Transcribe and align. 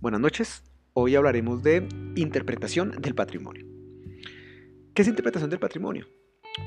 Buenas 0.00 0.22
noches. 0.22 0.64
Hoy 0.94 1.14
hablaremos 1.14 1.62
de 1.62 1.86
interpretación 2.16 3.02
del 3.02 3.14
patrimonio. 3.14 3.66
¿Qué 4.94 5.02
es 5.02 5.08
interpretación 5.08 5.50
del 5.50 5.58
patrimonio? 5.58 6.06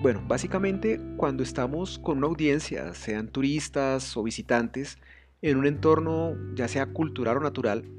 Bueno, 0.04 0.24
básicamente 0.28 1.02
cuando 1.18 1.42
estamos 1.42 1.98
con 1.98 2.20
una 2.20 2.28
audiencia, 2.28 2.94
sean 2.94 3.30
turistas 3.30 4.16
o 4.16 4.22
visitantes, 4.22 5.00
en 5.42 5.58
un 5.58 5.66
entorno 5.66 6.36
ya 6.54 6.68
sea 6.68 6.86
cultural 6.86 7.38
o 7.38 7.40
natural, 7.40 7.90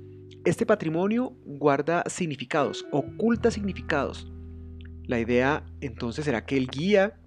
este 0.44 0.66
patrimonio 0.66 1.32
guarda 1.44 2.04
significados, 2.06 2.86
oculta 2.92 3.50
significados. 3.50 4.30
La 5.02 5.18
idea 5.18 5.66
entonces 5.80 6.26
será 6.26 6.46
que 6.46 6.56
el 6.56 6.68
guía 6.68 7.18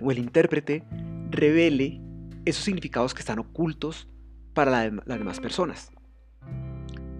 o 0.00 0.12
el 0.12 0.18
intérprete 0.18 0.84
revele 1.32 2.00
esos 2.44 2.62
significados 2.62 3.12
que 3.12 3.20
están 3.20 3.40
ocultos 3.40 4.06
para 4.52 4.70
las 4.88 5.18
demás 5.18 5.40
personas. 5.40 5.93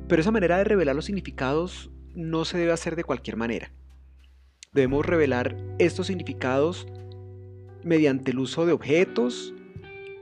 Pero 0.09 0.21
esa 0.21 0.31
manera 0.31 0.59
de 0.59 0.65
revelar 0.65 0.95
los 0.95 1.07
significados 1.07 1.91
no 2.15 2.45
se 2.45 2.59
debe 2.59 2.73
hacer 2.73 2.97
de 2.97 3.05
cualquier 3.05 3.37
manera. 3.37 3.73
Debemos 4.73 5.07
revelar 5.07 5.57
estos 5.79 6.09
significados 6.09 6.87
mediante 7.83 8.33
el 8.33 8.39
uso 8.39 8.67
de 8.67 8.73
objetos, 8.73 9.55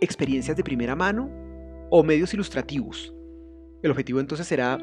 experiencias 0.00 0.56
de 0.56 0.64
primera 0.64 0.95
mano 0.95 1.30
o 1.91 2.02
medios 2.02 2.34
ilustrativos. 2.34 3.14
El 3.82 3.91
objetivo 3.91 4.20
entonces 4.20 4.46
será 4.46 4.78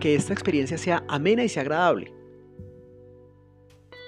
que 0.00 0.14
esta 0.14 0.32
experiencia 0.32 0.78
sea 0.78 1.04
amena 1.08 1.44
y 1.44 1.48
sea 1.48 1.62
agradable. 1.62 2.12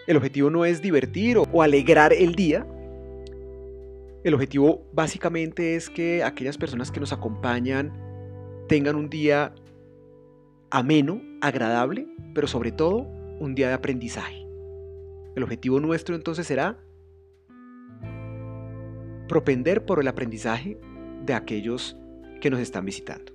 El 0.06 0.16
objetivo 0.16 0.50
no 0.50 0.64
es 0.64 0.82
divertir 0.82 1.38
o, 1.38 1.62
alegrar 1.62 2.12
el 2.12 2.34
día. 2.34 2.66
El 4.24 4.34
objetivo 4.34 4.88
básicamente 4.92 5.76
es 5.76 5.88
que 5.88 6.24
aquellas 6.24 6.58
personas 6.58 6.90
que 6.90 7.00
nos 7.00 7.12
acompañan 7.12 8.09
tengan 8.70 8.94
un 8.94 9.10
día 9.10 9.52
ameno, 10.70 11.20
agradable, 11.40 12.06
pero 12.32 12.46
sobre 12.46 12.70
todo 12.70 12.98
un 13.40 13.56
día 13.56 13.66
de 13.66 13.74
aprendizaje. 13.74 14.46
El 15.34 15.42
objetivo 15.42 15.80
nuestro 15.80 16.14
entonces 16.14 16.46
será 16.46 16.78
propender 19.26 19.84
por 19.84 19.98
el 19.98 20.06
aprendizaje 20.06 20.78
de 21.26 21.34
aquellos 21.34 21.96
que 22.40 22.48
nos 22.48 22.60
están 22.60 22.84
visitando. 22.84 23.32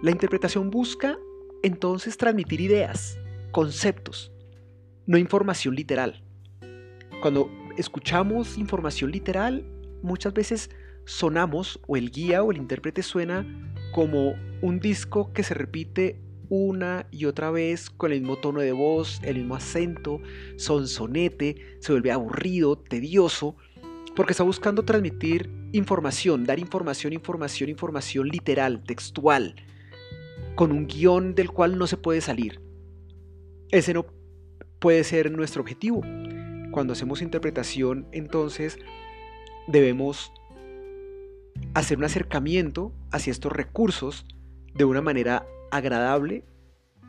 La 0.00 0.12
interpretación 0.12 0.70
busca 0.70 1.18
entonces 1.64 2.16
transmitir 2.16 2.60
ideas, 2.60 3.18
conceptos, 3.50 4.30
no 5.04 5.18
información 5.18 5.74
literal. 5.74 6.22
Cuando 7.22 7.50
escuchamos 7.76 8.56
información 8.56 9.10
literal, 9.10 9.64
muchas 10.00 10.32
veces 10.32 10.70
sonamos 11.08 11.80
o 11.86 11.96
el 11.96 12.10
guía 12.10 12.42
o 12.42 12.52
el 12.52 12.58
intérprete 12.58 13.02
suena 13.02 13.46
como 13.92 14.34
un 14.60 14.78
disco 14.78 15.32
que 15.32 15.42
se 15.42 15.54
repite 15.54 16.20
una 16.50 17.06
y 17.10 17.24
otra 17.24 17.50
vez 17.50 17.88
con 17.88 18.12
el 18.12 18.20
mismo 18.20 18.36
tono 18.36 18.60
de 18.60 18.72
voz, 18.72 19.18
el 19.22 19.36
mismo 19.36 19.54
acento, 19.54 20.20
sonsonete, 20.56 21.78
se 21.80 21.92
vuelve 21.92 22.12
aburrido, 22.12 22.76
tedioso, 22.76 23.56
porque 24.14 24.32
está 24.32 24.44
buscando 24.44 24.84
transmitir 24.84 25.50
información, 25.72 26.44
dar 26.44 26.58
información, 26.58 27.14
información, 27.14 27.70
información 27.70 28.28
literal, 28.28 28.84
textual, 28.84 29.56
con 30.56 30.72
un 30.72 30.86
guion 30.86 31.34
del 31.34 31.50
cual 31.50 31.78
no 31.78 31.86
se 31.86 31.96
puede 31.96 32.20
salir. 32.20 32.60
Ese 33.70 33.94
no 33.94 34.06
puede 34.78 35.04
ser 35.04 35.30
nuestro 35.30 35.62
objetivo. 35.62 36.02
Cuando 36.70 36.92
hacemos 36.92 37.22
interpretación, 37.22 38.08
entonces 38.12 38.78
debemos 39.68 40.32
hacer 41.74 41.98
un 41.98 42.04
acercamiento 42.04 42.92
hacia 43.10 43.30
estos 43.30 43.52
recursos 43.52 44.26
de 44.74 44.84
una 44.84 45.00
manera 45.00 45.46
agradable 45.70 46.44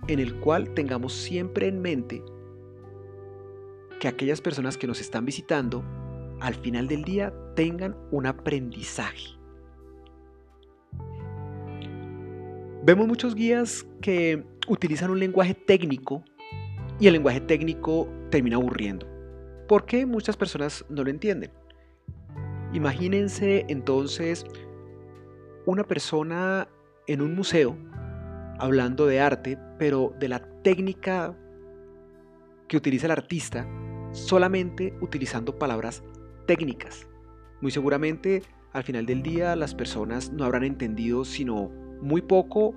en 0.07 0.19
el 0.19 0.35
cual 0.39 0.73
tengamos 0.73 1.13
siempre 1.13 1.67
en 1.67 1.81
mente 1.81 2.23
que 3.99 4.07
aquellas 4.07 4.41
personas 4.41 4.77
que 4.77 4.87
nos 4.87 5.01
están 5.01 5.25
visitando 5.25 5.83
al 6.39 6.55
final 6.55 6.87
del 6.87 7.03
día 7.03 7.33
tengan 7.55 7.95
un 8.11 8.25
aprendizaje. 8.25 9.37
Vemos 12.83 13.07
muchos 13.07 13.35
guías 13.35 13.85
que 14.01 14.45
utilizan 14.67 15.11
un 15.11 15.19
lenguaje 15.19 15.53
técnico 15.53 16.23
y 16.99 17.07
el 17.07 17.13
lenguaje 17.13 17.41
técnico 17.41 18.07
termina 18.31 18.55
aburriendo. 18.55 19.05
¿Por 19.67 19.85
qué 19.85 20.05
muchas 20.05 20.37
personas 20.37 20.85
no 20.89 21.03
lo 21.03 21.09
entienden? 21.09 21.51
Imagínense 22.73 23.65
entonces 23.67 24.45
una 25.65 25.83
persona 25.83 26.67
en 27.07 27.21
un 27.21 27.35
museo 27.35 27.75
hablando 28.59 29.07
de 29.07 29.19
arte, 29.19 29.57
pero 29.79 30.13
de 30.19 30.27
la 30.27 30.39
técnica 30.61 31.35
que 32.67 32.77
utiliza 32.77 33.07
el 33.07 33.11
artista, 33.11 33.67
solamente 34.11 34.93
utilizando 35.01 35.57
palabras 35.57 36.03
técnicas. 36.45 37.07
Muy 37.61 37.71
seguramente 37.71 38.43
al 38.73 38.83
final 38.83 39.05
del 39.05 39.23
día 39.23 39.55
las 39.55 39.73
personas 39.73 40.31
no 40.31 40.43
habrán 40.43 40.63
entendido 40.63 41.25
sino 41.25 41.71
muy 42.01 42.21
poco 42.21 42.75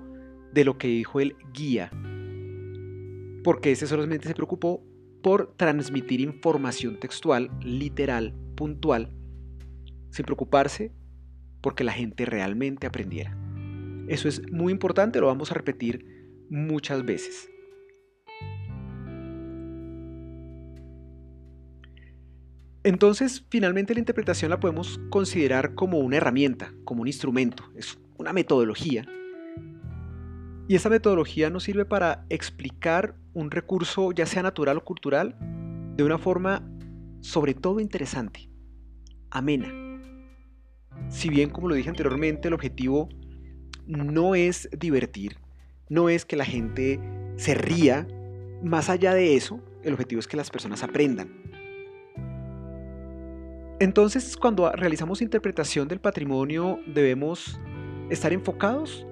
de 0.51 0.65
lo 0.65 0.77
que 0.77 0.87
dijo 0.87 1.19
el 1.19 1.35
guía, 1.53 1.91
porque 3.43 3.71
ese 3.71 3.87
solamente 3.87 4.27
se 4.27 4.35
preocupó 4.35 4.83
por 5.21 5.53
transmitir 5.55 6.21
información 6.21 6.99
textual, 6.99 7.49
literal, 7.61 8.33
puntual, 8.55 9.09
sin 10.13 10.25
preocuparse 10.25 10.91
porque 11.59 11.83
la 11.83 11.91
gente 11.91 12.25
realmente 12.25 12.85
aprendiera. 12.85 13.35
Eso 14.07 14.27
es 14.27 14.41
muy 14.51 14.71
importante, 14.71 15.19
lo 15.19 15.27
vamos 15.27 15.51
a 15.51 15.55
repetir 15.55 16.05
muchas 16.49 17.03
veces. 17.03 17.49
Entonces, 22.83 23.45
finalmente 23.49 23.93
la 23.93 24.01
interpretación 24.01 24.51
la 24.51 24.59
podemos 24.59 24.99
considerar 25.09 25.73
como 25.73 25.99
una 25.99 26.17
herramienta, 26.17 26.73
como 26.83 27.01
un 27.01 27.07
instrumento, 27.07 27.63
es 27.75 27.97
una 28.17 28.33
metodología. 28.33 29.05
Y 30.67 30.75
esta 30.75 30.89
metodología 30.89 31.49
nos 31.49 31.63
sirve 31.63 31.85
para 31.85 32.25
explicar 32.29 33.15
un 33.33 33.49
recurso, 33.49 34.11
ya 34.11 34.25
sea 34.25 34.43
natural 34.43 34.77
o 34.77 34.83
cultural, 34.83 35.35
de 35.95 36.03
una 36.03 36.17
forma 36.17 36.69
sobre 37.21 37.53
todo 37.53 37.79
interesante, 37.79 38.49
amena, 39.31 39.82
si 41.09 41.29
bien, 41.29 41.49
como 41.49 41.69
lo 41.69 41.75
dije 41.75 41.89
anteriormente, 41.89 42.47
el 42.47 42.53
objetivo 42.53 43.09
no 43.85 44.35
es 44.35 44.69
divertir, 44.77 45.37
no 45.89 46.09
es 46.09 46.25
que 46.25 46.35
la 46.35 46.45
gente 46.45 46.99
se 47.35 47.53
ría, 47.53 48.07
más 48.63 48.89
allá 48.89 49.13
de 49.13 49.35
eso, 49.35 49.59
el 49.83 49.93
objetivo 49.93 50.19
es 50.19 50.27
que 50.27 50.37
las 50.37 50.49
personas 50.49 50.83
aprendan. 50.83 51.29
Entonces, 53.79 54.37
cuando 54.37 54.71
realizamos 54.71 55.21
interpretación 55.21 55.87
del 55.87 55.99
patrimonio, 55.99 56.79
debemos 56.87 57.59
estar 58.09 58.31
enfocados 58.31 59.05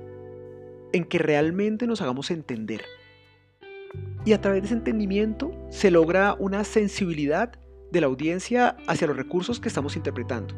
en 0.93 1.03
que 1.03 1.17
realmente 1.17 1.87
nos 1.87 2.01
hagamos 2.01 2.31
entender. 2.31 2.83
Y 4.23 4.33
a 4.33 4.41
través 4.41 4.61
de 4.61 4.67
ese 4.67 4.75
entendimiento 4.75 5.51
se 5.69 5.91
logra 5.91 6.35
una 6.39 6.63
sensibilidad 6.63 7.51
de 7.91 8.01
la 8.01 8.07
audiencia 8.07 8.77
hacia 8.87 9.07
los 9.07 9.17
recursos 9.17 9.59
que 9.59 9.67
estamos 9.67 9.97
interpretando 9.97 10.55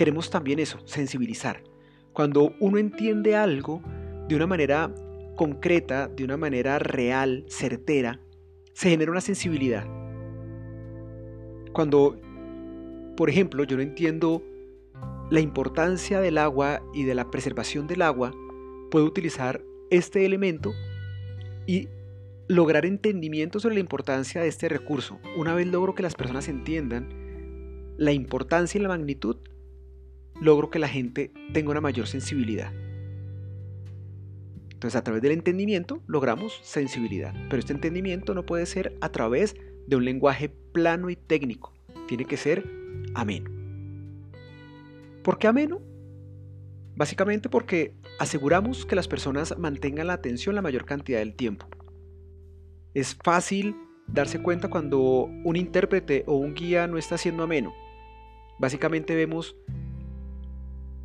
queremos 0.00 0.30
también 0.30 0.58
eso, 0.60 0.78
sensibilizar. 0.86 1.62
Cuando 2.14 2.54
uno 2.58 2.78
entiende 2.78 3.36
algo 3.36 3.82
de 4.28 4.34
una 4.34 4.46
manera 4.46 4.90
concreta, 5.36 6.08
de 6.08 6.24
una 6.24 6.38
manera 6.38 6.78
real, 6.78 7.44
certera, 7.48 8.18
se 8.72 8.88
genera 8.88 9.10
una 9.10 9.20
sensibilidad. 9.20 9.86
Cuando, 11.74 12.18
por 13.14 13.28
ejemplo, 13.28 13.62
yo 13.64 13.76
no 13.76 13.82
entiendo 13.82 14.42
la 15.30 15.40
importancia 15.40 16.18
del 16.22 16.38
agua 16.38 16.80
y 16.94 17.04
de 17.04 17.14
la 17.14 17.30
preservación 17.30 17.86
del 17.86 18.00
agua, 18.00 18.32
puedo 18.90 19.04
utilizar 19.04 19.62
este 19.90 20.24
elemento 20.24 20.72
y 21.66 21.88
lograr 22.48 22.86
entendimiento 22.86 23.60
sobre 23.60 23.74
la 23.74 23.82
importancia 23.82 24.40
de 24.40 24.48
este 24.48 24.70
recurso. 24.70 25.20
Una 25.36 25.54
vez 25.54 25.66
logro 25.66 25.94
que 25.94 26.02
las 26.02 26.14
personas 26.14 26.48
entiendan 26.48 27.06
la 27.98 28.12
importancia 28.12 28.78
y 28.78 28.82
la 28.82 28.88
magnitud, 28.88 29.36
logro 30.40 30.70
que 30.70 30.78
la 30.78 30.88
gente 30.88 31.32
tenga 31.52 31.70
una 31.70 31.80
mayor 31.80 32.06
sensibilidad. 32.06 32.72
Entonces 34.72 34.96
a 34.96 35.04
través 35.04 35.22
del 35.22 35.32
entendimiento 35.32 36.02
logramos 36.06 36.58
sensibilidad, 36.62 37.34
pero 37.50 37.60
este 37.60 37.74
entendimiento 37.74 38.34
no 38.34 38.46
puede 38.46 38.64
ser 38.64 38.96
a 39.02 39.10
través 39.10 39.54
de 39.86 39.96
un 39.96 40.04
lenguaje 40.04 40.48
plano 40.48 41.10
y 41.10 41.16
técnico, 41.16 41.74
tiene 42.08 42.24
que 42.24 42.38
ser 42.38 42.64
ameno. 43.14 43.50
¿Por 45.22 45.36
qué 45.38 45.48
ameno? 45.48 45.82
Básicamente 46.96 47.48
porque 47.48 47.94
aseguramos 48.18 48.86
que 48.86 48.96
las 48.96 49.08
personas 49.08 49.58
mantengan 49.58 50.06
la 50.06 50.14
atención 50.14 50.54
la 50.54 50.62
mayor 50.62 50.86
cantidad 50.86 51.18
del 51.18 51.34
tiempo. 51.34 51.68
Es 52.94 53.14
fácil 53.22 53.76
darse 54.06 54.42
cuenta 54.42 54.68
cuando 54.68 55.00
un 55.44 55.56
intérprete 55.56 56.24
o 56.26 56.36
un 56.36 56.54
guía 56.54 56.86
no 56.86 56.98
está 56.98 57.18
siendo 57.18 57.42
ameno. 57.42 57.74
Básicamente 58.58 59.14
vemos 59.14 59.56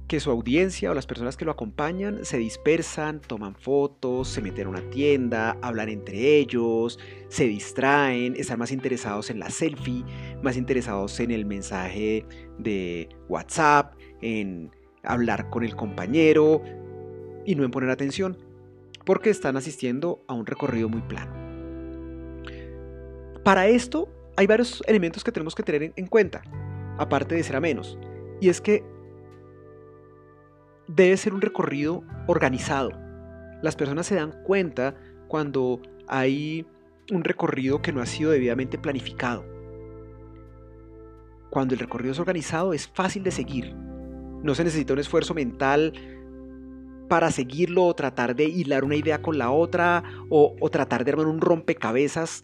que 0.08 0.20
su 0.20 0.30
audiencia 0.30 0.92
o 0.92 0.94
las 0.94 1.08
personas 1.08 1.36
que 1.36 1.46
lo 1.46 1.52
acompañan 1.52 2.24
se 2.24 2.38
dispersan, 2.38 3.22
toman 3.22 3.56
fotos, 3.56 4.28
se 4.28 4.42
meten 4.42 4.68
a 4.68 4.70
una 4.70 4.90
tienda, 4.90 5.58
hablan 5.62 5.90
entre 5.90 6.38
ellos, 6.38 7.00
se 7.28 7.48
distraen, 7.48 8.36
están 8.36 8.60
más 8.60 8.72
interesados 8.72 9.30
en 9.32 9.40
la 9.40 9.50
selfie, 9.50 10.04
más 10.44 10.58
interesados 10.58 11.20
en 11.20 11.32
el 11.32 11.46
mensaje 11.46 12.26
de 12.60 13.10
WhatsApp, 13.30 13.96
en 14.22 14.72
hablar 15.04 15.50
con 15.50 15.64
el 15.64 15.76
compañero 15.76 16.62
y 17.46 17.56
no 17.56 17.64
en 17.64 17.72
poner 17.72 17.90
atención, 17.90 18.38
porque 19.06 19.32
están 19.32 19.58
asistiendo 19.58 20.24
a 20.28 20.34
un 20.34 20.46
recorrido 20.46 20.88
muy 20.88 21.02
plano. 21.02 21.34
Para 23.44 23.68
esto 23.68 24.08
hay 24.38 24.46
varios 24.46 24.84
elementos 24.88 25.24
que 25.24 25.32
tenemos 25.32 25.56
que 25.56 25.64
tener 25.64 25.94
en 25.96 26.08
cuenta, 26.08 26.44
aparte 26.98 27.36
de 27.36 27.44
ser 27.44 27.56
a 27.56 27.60
menos, 27.60 27.98
y 28.40 28.50
es 28.50 28.62
que 28.62 28.84
debe 30.88 31.18
ser 31.18 31.34
un 31.34 31.42
recorrido 31.42 32.04
organizado. 32.28 32.92
Las 33.62 33.76
personas 33.76 34.06
se 34.06 34.16
dan 34.16 34.32
cuenta 34.44 34.96
cuando 35.28 35.82
hay 36.08 36.66
un 37.12 37.24
recorrido 37.24 37.82
que 37.82 37.92
no 37.92 38.02
ha 38.02 38.06
sido 38.06 38.32
debidamente 38.32 38.78
planificado. 38.78 39.46
Cuando 41.50 41.74
el 41.74 41.80
recorrido 41.80 42.12
es 42.12 42.20
organizado 42.20 42.74
es 42.74 42.88
fácil 42.88 43.24
de 43.24 43.32
seguir. 43.32 43.74
No 43.74 44.54
se 44.56 44.64
necesita 44.64 44.94
un 44.94 45.00
esfuerzo 45.00 45.34
mental 45.34 45.94
para 47.08 47.32
seguirlo 47.32 47.86
o 47.86 47.96
tratar 47.96 48.36
de 48.36 48.46
hilar 48.46 48.84
una 48.84 48.96
idea 48.96 49.22
con 49.22 49.38
la 49.38 49.52
otra 49.52 50.04
o, 50.30 50.56
tratar 50.70 51.06
de 51.06 51.12
armar 51.12 51.28
un 51.28 51.42
rompecabezas, 51.42 52.44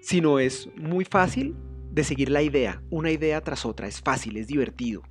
sino 0.00 0.38
es 0.38 0.68
muy 0.76 1.04
fácil 1.04 1.54
de 1.90 2.04
seguir 2.04 2.30
la 2.30 2.42
idea, 2.42 2.82
una 2.90 3.10
idea 3.10 3.40
tras 3.42 3.64
otra. 3.64 3.86
Es 3.86 4.00
fácil, 4.00 4.36
es 4.36 4.46
divertido. 4.46 5.02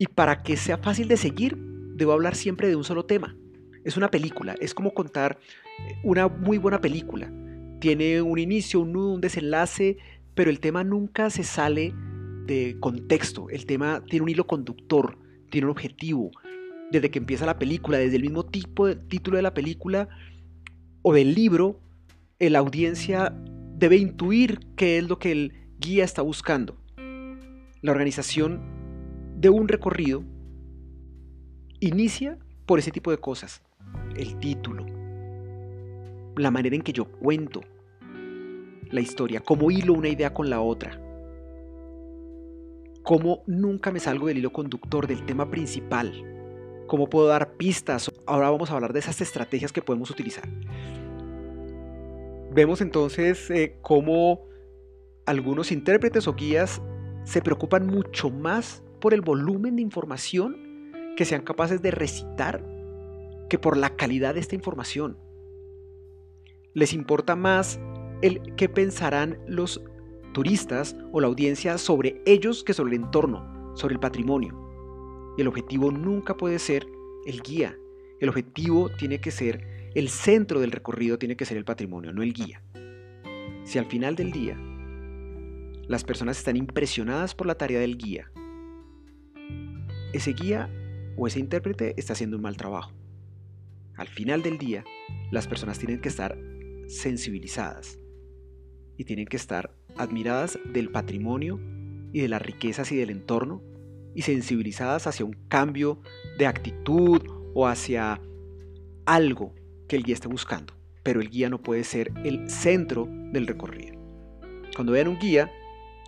Y 0.00 0.06
para 0.06 0.42
que 0.42 0.56
sea 0.56 0.78
fácil 0.78 1.08
de 1.08 1.18
seguir, 1.18 1.58
debo 1.58 2.12
hablar 2.12 2.34
siempre 2.34 2.68
de 2.68 2.74
un 2.74 2.84
solo 2.84 3.04
tema. 3.04 3.36
Es 3.84 3.98
una 3.98 4.10
película, 4.10 4.54
es 4.58 4.72
como 4.72 4.94
contar 4.94 5.38
eh, 5.78 5.94
una 6.02 6.26
muy 6.26 6.56
buena 6.56 6.80
película. 6.80 7.30
Tiene 7.80 8.22
un 8.22 8.38
inicio, 8.38 8.80
un 8.80 8.94
nudo, 8.94 9.12
un 9.12 9.20
desenlace, 9.20 9.98
pero 10.34 10.48
el 10.48 10.58
tema 10.58 10.84
nunca 10.84 11.28
se 11.28 11.44
sale 11.44 11.92
de 12.46 12.78
contexto. 12.80 13.50
El 13.50 13.66
tema 13.66 14.02
tiene 14.08 14.22
un 14.22 14.30
hilo 14.30 14.46
conductor, 14.46 15.18
tiene 15.50 15.66
un 15.66 15.72
objetivo. 15.72 16.30
Desde 16.90 17.10
que 17.10 17.18
empieza 17.18 17.44
la 17.44 17.58
película, 17.58 17.98
desde 17.98 18.16
el 18.16 18.22
mismo 18.22 18.46
tipo 18.46 18.86
de 18.86 18.96
título 18.96 19.36
de 19.36 19.42
la 19.42 19.52
película 19.52 20.08
o 21.02 21.12
del 21.12 21.34
libro, 21.34 21.78
la 22.38 22.60
audiencia 22.60 23.36
debe 23.76 23.96
intuir 23.96 24.60
qué 24.76 24.96
es 24.96 25.06
lo 25.06 25.18
que 25.18 25.30
el 25.30 25.52
guía 25.78 26.04
está 26.04 26.22
buscando. 26.22 26.78
La 26.96 27.92
organización 27.92 28.79
de 29.40 29.48
un 29.48 29.68
recorrido 29.68 30.22
inicia 31.80 32.38
por 32.66 32.78
ese 32.78 32.90
tipo 32.90 33.10
de 33.10 33.16
cosas. 33.16 33.62
El 34.14 34.38
título, 34.38 34.84
la 36.36 36.50
manera 36.50 36.76
en 36.76 36.82
que 36.82 36.92
yo 36.92 37.06
cuento 37.06 37.62
la 38.90 39.00
historia, 39.00 39.40
cómo 39.40 39.70
hilo 39.70 39.94
una 39.94 40.08
idea 40.08 40.34
con 40.34 40.50
la 40.50 40.60
otra, 40.60 41.00
cómo 43.02 43.42
nunca 43.46 43.90
me 43.90 43.98
salgo 43.98 44.26
del 44.26 44.38
hilo 44.38 44.52
conductor, 44.52 45.06
del 45.06 45.24
tema 45.24 45.50
principal, 45.50 46.12
cómo 46.86 47.08
puedo 47.08 47.26
dar 47.26 47.54
pistas. 47.54 48.12
Ahora 48.26 48.50
vamos 48.50 48.70
a 48.70 48.74
hablar 48.74 48.92
de 48.92 48.98
esas 48.98 49.22
estrategias 49.22 49.72
que 49.72 49.80
podemos 49.80 50.10
utilizar. 50.10 50.46
Vemos 52.52 52.82
entonces 52.82 53.50
eh, 53.50 53.78
cómo 53.80 54.42
algunos 55.24 55.72
intérpretes 55.72 56.28
o 56.28 56.34
guías 56.34 56.82
se 57.24 57.40
preocupan 57.40 57.86
mucho 57.86 58.28
más 58.28 58.82
por 59.00 59.14
el 59.14 59.22
volumen 59.22 59.76
de 59.76 59.82
información 59.82 60.70
que 61.16 61.24
sean 61.24 61.42
capaces 61.42 61.82
de 61.82 61.90
recitar 61.90 62.64
que 63.48 63.58
por 63.58 63.76
la 63.76 63.96
calidad 63.96 64.34
de 64.34 64.40
esta 64.40 64.54
información. 64.54 65.18
Les 66.72 66.92
importa 66.92 67.34
más 67.34 67.80
el 68.22 68.54
qué 68.56 68.68
pensarán 68.68 69.38
los 69.46 69.82
turistas 70.32 70.96
o 71.12 71.20
la 71.20 71.26
audiencia 71.26 71.78
sobre 71.78 72.22
ellos 72.26 72.62
que 72.62 72.74
sobre 72.74 72.94
el 72.94 73.02
entorno, 73.02 73.72
sobre 73.74 73.94
el 73.94 74.00
patrimonio. 74.00 75.34
El 75.36 75.48
objetivo 75.48 75.90
nunca 75.90 76.36
puede 76.36 76.58
ser 76.58 76.86
el 77.26 77.42
guía. 77.42 77.76
El 78.20 78.28
objetivo 78.28 78.90
tiene 78.90 79.20
que 79.20 79.30
ser, 79.30 79.90
el 79.94 80.08
centro 80.08 80.60
del 80.60 80.70
recorrido 80.70 81.18
tiene 81.18 81.36
que 81.36 81.44
ser 81.44 81.56
el 81.56 81.64
patrimonio, 81.64 82.12
no 82.12 82.22
el 82.22 82.32
guía. 82.32 82.62
Si 83.64 83.78
al 83.78 83.86
final 83.86 84.14
del 84.14 84.30
día 84.30 84.56
las 85.88 86.04
personas 86.04 86.38
están 86.38 86.56
impresionadas 86.56 87.34
por 87.34 87.48
la 87.48 87.56
tarea 87.56 87.80
del 87.80 87.96
guía 87.96 88.30
ese 90.12 90.32
guía 90.32 90.68
o 91.16 91.26
ese 91.26 91.40
intérprete 91.40 91.94
está 91.96 92.14
haciendo 92.14 92.36
un 92.36 92.42
mal 92.42 92.56
trabajo. 92.56 92.92
Al 93.96 94.08
final 94.08 94.42
del 94.42 94.58
día, 94.58 94.84
las 95.30 95.46
personas 95.46 95.78
tienen 95.78 96.00
que 96.00 96.08
estar 96.08 96.38
sensibilizadas 96.88 97.98
y 98.96 99.04
tienen 99.04 99.26
que 99.26 99.36
estar 99.36 99.74
admiradas 99.96 100.58
del 100.72 100.90
patrimonio 100.90 101.60
y 102.12 102.20
de 102.20 102.28
las 102.28 102.42
riquezas 102.42 102.90
y 102.92 102.96
del 102.96 103.10
entorno 103.10 103.62
y 104.14 104.22
sensibilizadas 104.22 105.06
hacia 105.06 105.24
un 105.24 105.36
cambio 105.48 106.00
de 106.38 106.46
actitud 106.46 107.22
o 107.54 107.66
hacia 107.66 108.20
algo 109.06 109.54
que 109.88 109.96
el 109.96 110.02
guía 110.02 110.14
esté 110.14 110.28
buscando. 110.28 110.74
Pero 111.02 111.20
el 111.20 111.30
guía 111.30 111.48
no 111.48 111.62
puede 111.62 111.84
ser 111.84 112.12
el 112.24 112.50
centro 112.50 113.08
del 113.32 113.46
recorrido. 113.46 113.98
Cuando 114.74 114.92
vean 114.92 115.08
un 115.08 115.18
guía 115.18 115.50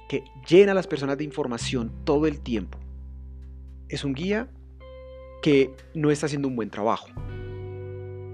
que 0.09 0.25
llena 0.49 0.73
a 0.73 0.75
las 0.75 0.87
personas 0.87 1.19
de 1.19 1.25
información 1.25 1.93
todo 2.05 2.27
el 2.27 2.41
tiempo 2.41 2.79
es 3.95 4.05
un 4.05 4.15
guía 4.15 4.49
que 5.43 5.75
no 5.95 6.11
está 6.11 6.27
haciendo 6.27 6.49
un 6.49 6.57
buen 6.57 6.71
trabajo. 6.71 7.09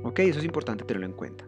¿Ok? 0.05 0.21
Eso 0.21 0.39
es 0.39 0.45
importante 0.45 0.85
tenerlo 0.85 1.07
en 1.07 1.13
cuenta. 1.13 1.45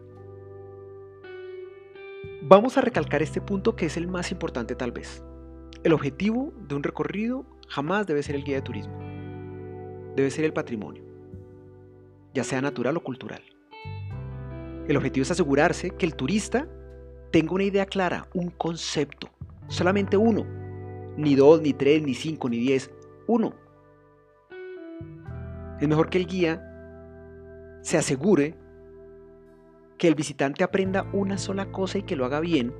Vamos 2.41 2.77
a 2.77 2.81
recalcar 2.81 3.21
este 3.21 3.39
punto 3.39 3.75
que 3.75 3.85
es 3.85 3.95
el 3.95 4.07
más 4.07 4.31
importante 4.31 4.75
tal 4.75 4.91
vez. 4.91 5.23
El 5.83 5.93
objetivo 5.93 6.53
de 6.67 6.75
un 6.75 6.83
recorrido 6.83 7.45
jamás 7.69 8.05
debe 8.05 8.21
ser 8.21 8.35
el 8.35 8.43
guía 8.43 8.57
de 8.57 8.61
turismo. 8.61 8.93
Debe 10.15 10.29
ser 10.29 10.43
el 10.43 10.51
patrimonio, 10.51 11.03
ya 12.33 12.43
sea 12.43 12.61
natural 12.61 12.97
o 12.97 13.03
cultural. 13.03 13.41
El 14.89 14.97
objetivo 14.97 15.21
es 15.21 15.31
asegurarse 15.31 15.91
que 15.91 16.05
el 16.05 16.15
turista 16.15 16.67
tenga 17.31 17.53
una 17.53 17.63
idea 17.63 17.85
clara, 17.85 18.27
un 18.33 18.49
concepto. 18.49 19.29
Solamente 19.69 20.17
uno. 20.17 20.45
Ni 21.15 21.35
dos, 21.35 21.61
ni 21.61 21.71
tres, 21.71 22.03
ni 22.03 22.13
cinco, 22.13 22.49
ni 22.49 22.57
diez. 22.57 22.91
Uno. 23.27 23.53
Es 25.81 25.87
mejor 25.87 26.09
que 26.09 26.19
el 26.19 26.27
guía 26.27 26.63
se 27.81 27.97
asegure 27.97 28.55
que 29.97 30.07
el 30.07 30.15
visitante 30.15 30.63
aprenda 30.63 31.07
una 31.11 31.37
sola 31.37 31.71
cosa 31.71 31.97
y 31.97 32.03
que 32.03 32.15
lo 32.15 32.25
haga 32.25 32.39
bien, 32.39 32.73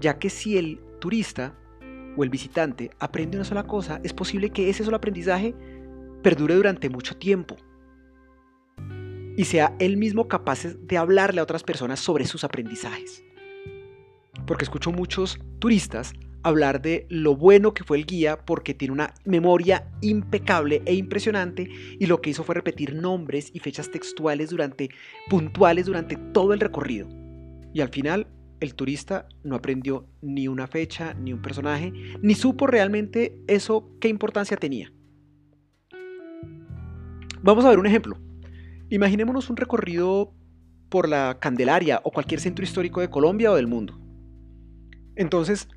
ya 0.00 0.18
que 0.18 0.28
si 0.28 0.58
el 0.58 0.80
turista 1.00 1.54
o 2.16 2.24
el 2.24 2.30
visitante 2.30 2.90
aprende 2.98 3.36
una 3.36 3.44
sola 3.44 3.62
cosa, 3.62 4.00
es 4.02 4.12
posible 4.12 4.50
que 4.50 4.68
ese 4.68 4.84
solo 4.84 4.96
aprendizaje 4.96 5.54
perdure 6.22 6.56
durante 6.56 6.90
mucho 6.90 7.16
tiempo 7.16 7.56
y 9.36 9.44
sea 9.44 9.76
él 9.78 9.96
mismo 9.96 10.26
capaz 10.26 10.64
de 10.64 10.98
hablarle 10.98 11.38
a 11.38 11.44
otras 11.44 11.62
personas 11.62 12.00
sobre 12.00 12.24
sus 12.24 12.42
aprendizajes. 12.42 13.24
Porque 14.46 14.64
escucho 14.64 14.90
muchos 14.90 15.38
turistas 15.60 16.12
hablar 16.42 16.80
de 16.80 17.06
lo 17.08 17.36
bueno 17.36 17.74
que 17.74 17.84
fue 17.84 17.98
el 17.98 18.06
guía 18.06 18.38
porque 18.44 18.74
tiene 18.74 18.92
una 18.92 19.14
memoria 19.24 19.88
impecable 20.00 20.82
e 20.86 20.94
impresionante 20.94 21.68
y 21.98 22.06
lo 22.06 22.20
que 22.20 22.30
hizo 22.30 22.44
fue 22.44 22.54
repetir 22.54 22.94
nombres 22.94 23.50
y 23.52 23.58
fechas 23.58 23.90
textuales 23.90 24.50
durante 24.50 24.90
puntuales 25.28 25.86
durante 25.86 26.16
todo 26.16 26.52
el 26.52 26.60
recorrido. 26.60 27.08
Y 27.72 27.80
al 27.80 27.88
final 27.88 28.26
el 28.60 28.74
turista 28.74 29.28
no 29.44 29.56
aprendió 29.56 30.06
ni 30.20 30.48
una 30.48 30.66
fecha, 30.66 31.14
ni 31.14 31.32
un 31.32 31.42
personaje, 31.42 31.92
ni 32.22 32.34
supo 32.34 32.66
realmente 32.66 33.40
eso 33.46 33.90
qué 34.00 34.08
importancia 34.08 34.56
tenía. 34.56 34.92
Vamos 37.42 37.64
a 37.64 37.70
ver 37.70 37.78
un 37.78 37.86
ejemplo. 37.86 38.18
Imaginémonos 38.90 39.48
un 39.50 39.56
recorrido 39.56 40.34
por 40.88 41.08
la 41.08 41.38
Candelaria 41.40 42.00
o 42.02 42.10
cualquier 42.10 42.40
centro 42.40 42.64
histórico 42.64 43.00
de 43.00 43.10
Colombia 43.10 43.52
o 43.52 43.56
del 43.56 43.66
mundo. 43.66 44.00
Entonces, 45.14 45.68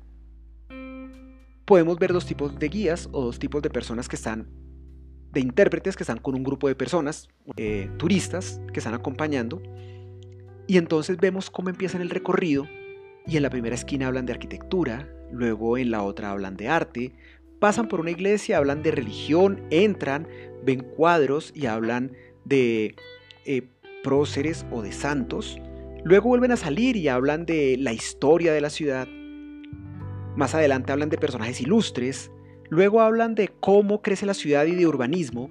podemos 1.64 1.98
ver 1.98 2.12
dos 2.12 2.26
tipos 2.26 2.58
de 2.58 2.68
guías 2.68 3.08
o 3.12 3.24
dos 3.24 3.38
tipos 3.38 3.62
de 3.62 3.70
personas 3.70 4.08
que 4.08 4.16
están, 4.16 4.48
de 5.32 5.40
intérpretes 5.40 5.96
que 5.96 6.02
están 6.02 6.18
con 6.18 6.34
un 6.34 6.42
grupo 6.42 6.68
de 6.68 6.74
personas, 6.74 7.28
eh, 7.56 7.90
turistas 7.98 8.60
que 8.72 8.80
están 8.80 8.94
acompañando. 8.94 9.62
Y 10.66 10.76
entonces 10.78 11.16
vemos 11.18 11.50
cómo 11.50 11.70
empiezan 11.70 12.02
el 12.02 12.10
recorrido 12.10 12.66
y 13.26 13.36
en 13.36 13.42
la 13.42 13.50
primera 13.50 13.74
esquina 13.74 14.08
hablan 14.08 14.26
de 14.26 14.32
arquitectura, 14.32 15.08
luego 15.30 15.78
en 15.78 15.90
la 15.90 16.02
otra 16.02 16.30
hablan 16.30 16.56
de 16.56 16.68
arte, 16.68 17.12
pasan 17.60 17.88
por 17.88 18.00
una 18.00 18.10
iglesia, 18.10 18.58
hablan 18.58 18.82
de 18.82 18.90
religión, 18.90 19.62
entran, 19.70 20.26
ven 20.64 20.80
cuadros 20.80 21.52
y 21.54 21.66
hablan 21.66 22.12
de 22.44 22.96
eh, 23.44 23.62
próceres 24.02 24.66
o 24.72 24.82
de 24.82 24.92
santos, 24.92 25.58
luego 26.04 26.28
vuelven 26.28 26.52
a 26.52 26.56
salir 26.56 26.96
y 26.96 27.08
hablan 27.08 27.46
de 27.46 27.76
la 27.78 27.92
historia 27.92 28.52
de 28.52 28.60
la 28.60 28.70
ciudad, 28.70 29.06
más 30.36 30.54
adelante 30.54 30.92
hablan 30.92 31.10
de 31.10 31.18
personajes 31.18 31.60
ilustres, 31.60 32.30
Luego 32.72 33.02
hablan 33.02 33.34
de 33.34 33.48
cómo 33.48 34.00
crece 34.00 34.24
la 34.24 34.32
ciudad 34.32 34.64
y 34.64 34.74
de 34.74 34.86
urbanismo, 34.86 35.50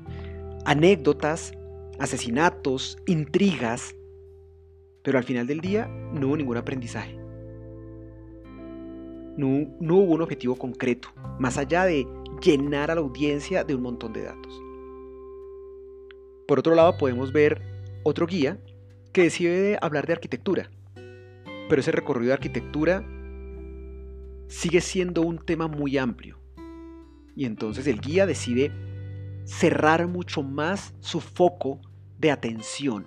anécdotas, 0.66 1.54
asesinatos, 2.00 2.98
intrigas, 3.06 3.96
pero 5.04 5.20
al 5.20 5.24
final 5.24 5.46
del 5.46 5.62
día 5.62 5.86
no 5.86 6.26
hubo 6.26 6.38
ningún 6.38 6.58
aprendizaje. 6.58 7.16
No, 9.38 9.68
hubo 9.98 10.16
un 10.16 10.24
objetivo 10.24 10.56
concreto, 10.56 11.10
más 11.38 11.60
allá 11.60 11.86
de 11.86 12.08
llenar 12.42 12.90
a 12.90 12.96
la 12.96 13.02
audiencia 13.02 13.64
de 13.64 13.76
un 13.76 13.84
montón 13.84 14.14
de 14.14 14.24
datos. 14.24 14.60
Por 16.48 16.58
otro 16.58 16.74
lado, 16.74 16.98
podemos 16.98 17.32
ver 17.32 17.62
otro 18.02 18.26
guía 18.26 18.58
que 19.14 19.22
decide 19.22 19.78
hablar 19.80 20.08
de 20.08 20.14
arquitectura, 20.14 20.72
pero 21.70 21.82
ese 21.82 21.92
recorrido 21.92 22.30
de 22.30 22.34
arquitectura 22.34 23.06
sigue 24.52 24.82
siendo 24.82 25.22
un 25.22 25.38
tema 25.38 25.70
muy 25.70 25.98
amplio. 25.98 26.38
Y 27.38 27.46
entonces 27.46 27.88
el 27.88 28.02
guía 28.02 28.26
decide 28.26 28.70
cerrar 29.46 30.08
mucho 30.08 30.44
más 30.44 30.94
su 31.00 31.22
foco 31.22 31.80
de 32.20 32.32
atención. 32.32 33.06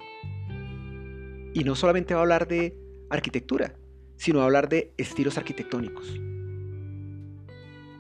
Y 1.53 1.63
no 1.65 1.75
solamente 1.75 2.15
va 2.15 2.21
a 2.21 2.23
hablar 2.23 2.49
de 2.49 2.75
arquitectura, 3.11 3.75
sino 4.17 4.39
va 4.39 4.45
a 4.45 4.47
hablar 4.47 4.71
de 4.71 4.95
estilos 4.97 5.37
arquitectónicos. 5.37 6.19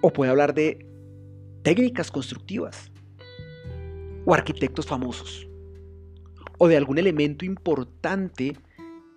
O 0.00 0.10
puede 0.10 0.30
hablar 0.30 0.54
de 0.54 0.86
técnicas 1.62 2.10
constructivas. 2.10 2.90
O 4.24 4.32
arquitectos 4.32 4.86
famosos. 4.86 5.46
O 6.56 6.66
de 6.66 6.78
algún 6.78 6.96
elemento 6.96 7.44
importante 7.44 8.56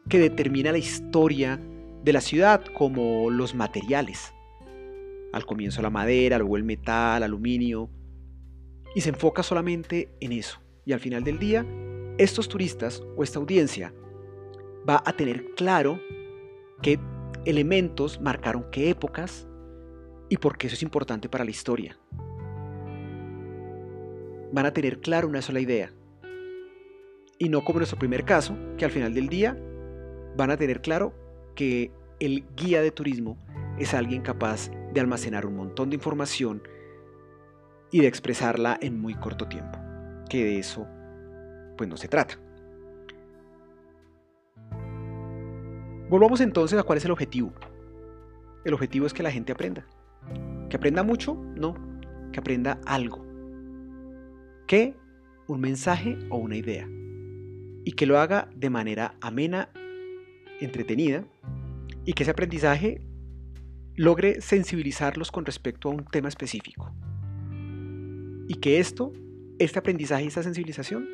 que 0.10 0.20
determina 0.20 0.74
la 0.74 0.80
historia 0.80 1.62
de 2.04 2.14
la 2.14 2.22
ciudad, 2.22 2.64
como 2.66 3.30
los 3.30 3.56
materiales. 3.56 4.34
Al 5.34 5.46
comienzo 5.46 5.82
la 5.82 5.90
madera, 5.90 6.38
luego 6.38 6.58
el 6.58 6.64
metal, 6.64 7.24
aluminio. 7.24 7.90
Y 8.96 9.02
se 9.02 9.10
enfoca 9.10 9.44
solamente 9.44 10.10
en 10.20 10.32
eso. 10.32 10.60
Y 10.86 10.94
al 10.94 11.00
final 11.00 11.24
del 11.24 11.38
día, 11.40 11.66
estos 12.18 12.48
turistas 12.48 13.04
o 13.16 13.24
esta 13.24 13.40
audiencia 13.40 13.94
va 14.90 15.04
a 15.06 15.14
tener 15.14 15.54
claro 15.56 16.00
qué 16.82 17.00
elementos 17.46 18.20
marcaron 18.22 18.66
qué 18.72 18.90
épocas 18.90 19.48
y 20.30 20.38
por 20.38 20.58
qué 20.58 20.68
eso 20.68 20.76
es 20.76 20.84
importante 20.84 21.30
para 21.30 21.44
la 21.44 21.52
historia. 21.52 21.98
Van 24.52 24.66
a 24.66 24.74
tener 24.74 25.00
claro 25.00 25.28
una 25.28 25.42
sola 25.42 25.60
idea. 25.60 25.92
Y 27.38 27.50
no 27.50 27.64
como 27.64 27.80
nuestro 27.80 28.00
primer 28.00 28.26
caso, 28.26 28.58
que 28.78 28.86
al 28.86 28.92
final 28.92 29.14
del 29.14 29.30
día 29.30 29.58
van 30.36 30.52
a 30.52 30.58
tener 30.58 30.82
claro 30.82 31.14
que 31.58 31.92
el 32.20 32.46
guía 32.56 32.82
de 32.82 32.92
turismo 32.92 33.36
es 33.80 33.96
alguien 33.96 34.22
capaz 34.22 34.70
de 34.94 35.02
almacenar 35.02 35.46
un 35.48 35.58
montón 35.58 35.90
de 35.90 35.96
información 35.96 36.62
y 37.92 38.00
de 38.02 38.08
expresarla 38.08 38.78
en 38.80 39.02
muy 39.02 39.16
corto 39.16 39.48
tiempo, 39.48 39.80
que 40.30 40.44
de 40.44 40.60
eso 40.60 40.88
pues 41.76 41.90
no 41.90 41.98
se 41.98 42.08
trata. 42.08 42.40
Volvamos 46.10 46.42
entonces 46.42 46.80
a 46.80 46.84
cuál 46.84 47.00
es 47.00 47.06
el 47.06 47.12
objetivo. 47.12 47.52
El 48.64 48.74
objetivo 48.74 49.08
es 49.08 49.14
que 49.14 49.24
la 49.24 49.32
gente 49.32 49.52
aprenda. 49.52 49.86
¿Que 50.70 50.78
aprenda 50.78 51.02
mucho? 51.02 51.36
No, 51.56 51.76
que 52.32 52.40
aprenda 52.40 52.80
algo. 52.86 53.26
¿Qué? 54.68 54.96
Un 55.48 55.60
mensaje 55.60 56.18
o 56.30 56.38
una 56.38 56.56
idea. 56.56 56.88
Y 57.84 57.94
que 57.94 58.06
lo 58.06 58.20
haga 58.20 58.48
de 58.56 58.70
manera 58.70 59.16
amena 59.22 59.70
entretenida 60.60 61.26
y 62.06 62.14
que 62.14 62.24
ese 62.24 62.32
aprendizaje 62.32 63.02
logre 63.96 64.42
sensibilizarlos 64.42 65.32
con 65.32 65.46
respecto 65.46 65.90
a 65.90 65.92
un 65.94 66.06
tema 66.06 66.30
específico. 66.30 66.92
Y 68.48 68.56
que 68.56 68.80
esto, 68.80 69.12
este 69.60 69.80
aprendizaje 69.80 70.24
y 70.24 70.28
esta 70.28 70.44
sensibilización, 70.44 71.08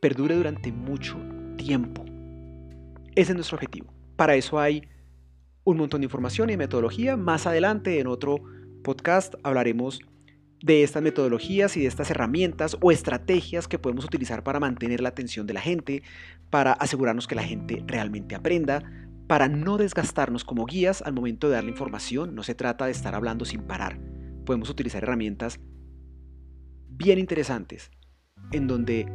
perdure 0.00 0.36
durante 0.36 0.70
mucho 0.70 1.16
tiempo. 1.56 2.04
Ese 3.14 3.32
es 3.32 3.34
nuestro 3.34 3.56
objetivo. 3.56 3.92
Para 4.14 4.36
eso 4.36 4.58
hay 4.58 4.86
un 5.64 5.78
montón 5.78 6.02
de 6.02 6.04
información 6.04 6.50
y 6.50 6.56
metodología. 6.56 7.16
Más 7.16 7.46
adelante 7.46 7.98
en 7.98 8.06
otro 8.06 8.36
podcast 8.84 9.34
hablaremos 9.42 10.00
de 10.62 10.82
estas 10.82 11.02
metodologías 11.02 11.76
y 11.76 11.80
de 11.80 11.86
estas 11.86 12.10
herramientas 12.10 12.76
o 12.80 12.90
estrategias 12.90 13.68
que 13.68 13.78
podemos 13.78 14.04
utilizar 14.04 14.42
para 14.42 14.60
mantener 14.60 15.00
la 15.00 15.10
atención 15.10 15.46
de 15.46 15.54
la 15.54 15.60
gente, 15.60 16.02
para 16.50 16.72
asegurarnos 16.72 17.26
que 17.26 17.34
la 17.34 17.42
gente 17.42 17.82
realmente 17.86 18.34
aprenda, 18.34 18.82
para 19.26 19.48
no 19.48 19.76
desgastarnos 19.76 20.44
como 20.44 20.66
guías 20.66 21.02
al 21.02 21.12
momento 21.12 21.48
de 21.48 21.54
dar 21.54 21.64
la 21.64 21.70
información. 21.70 22.34
No 22.34 22.42
se 22.42 22.54
trata 22.54 22.86
de 22.86 22.92
estar 22.92 23.14
hablando 23.14 23.44
sin 23.44 23.62
parar. 23.62 23.98
Podemos 24.44 24.70
utilizar 24.70 25.02
herramientas 25.02 25.60
bien 26.88 27.18
interesantes 27.18 27.90
en 28.52 28.66
donde 28.66 29.06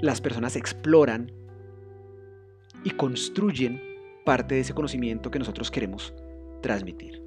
las 0.00 0.20
personas 0.20 0.56
exploran 0.56 1.32
y 2.84 2.90
construyen 2.90 3.80
parte 4.24 4.54
de 4.54 4.60
ese 4.60 4.74
conocimiento 4.74 5.30
que 5.30 5.38
nosotros 5.38 5.70
queremos 5.70 6.14
transmitir. 6.62 7.21